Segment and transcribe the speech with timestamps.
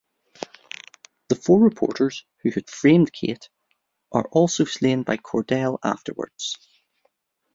[1.27, 3.47] The four reporters who had framed Kate
[4.11, 6.57] are also slain by Cordell afterwards.